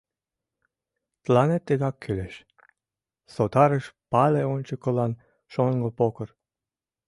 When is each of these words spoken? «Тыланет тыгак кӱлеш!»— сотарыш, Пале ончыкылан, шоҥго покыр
«Тыланет 1.23 1.63
тыгак 1.67 1.95
кӱлеш!»— 2.03 2.35
сотарыш, 3.33 3.85
Пале 4.11 4.41
ончыкылан, 4.53 5.11
шоҥго 5.51 5.89
покыр 5.99 6.29